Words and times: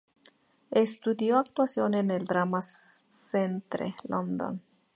Estudió 0.71 1.37
actuación 1.37 1.93
en 1.93 2.09
el 2.09 2.25
Drama 2.25 2.63
Centre 2.63 3.95
London. 4.05 4.59